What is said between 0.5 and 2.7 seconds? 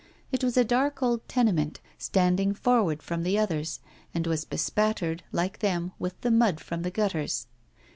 a dark old tenement, standing